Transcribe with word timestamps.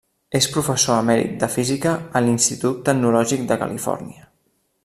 És 0.37 0.45
professor 0.53 1.01
emèrit 1.01 1.35
de 1.43 1.49
física 1.57 1.93
a 2.19 2.23
l'Institut 2.25 2.83
Tecnològic 2.91 3.49
de 3.53 3.63
Califòrnia. 3.65 4.31